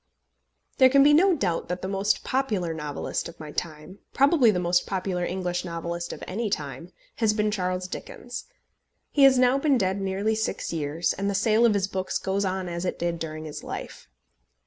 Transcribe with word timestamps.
There 0.79 0.89
can 0.89 1.03
be 1.03 1.13
no 1.13 1.35
doubt 1.35 1.67
that 1.67 1.83
the 1.83 1.87
most 1.87 2.23
popular 2.23 2.73
novelist 2.73 3.29
of 3.29 3.39
my 3.39 3.51
time 3.51 3.99
probably 4.15 4.49
the 4.49 4.59
most 4.59 4.87
popular 4.87 5.23
English 5.23 5.63
novelist 5.63 6.11
of 6.11 6.23
any 6.27 6.49
time 6.49 6.91
has 7.17 7.33
been 7.35 7.51
Charles 7.51 7.87
Dickens. 7.87 8.45
He 9.11 9.25
has 9.25 9.37
now 9.37 9.59
been 9.59 9.77
dead 9.77 10.01
nearly 10.01 10.33
six 10.33 10.73
years, 10.73 11.13
and 11.13 11.29
the 11.29 11.35
sale 11.35 11.67
of 11.67 11.75
his 11.75 11.87
books 11.87 12.17
goes 12.17 12.45
on 12.45 12.67
as 12.67 12.83
it 12.83 12.97
did 12.97 13.19
during 13.19 13.45
his 13.45 13.63
life. 13.63 14.07